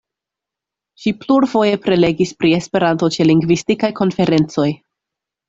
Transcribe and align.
Ŝi 1.03 1.11
plurfoje 1.23 1.79
prelegis 1.83 2.31
pri 2.41 2.55
Esperanto 2.61 3.11
ĉe 3.17 3.29
lingvistikaj 3.33 3.93
konferencoj. 4.01 4.69